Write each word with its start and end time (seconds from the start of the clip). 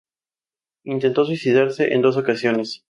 Intentó 0.83 1.25
suicidarse 1.25 1.93
en 1.93 2.01
dos 2.01 2.17
ocasiones. 2.17 2.79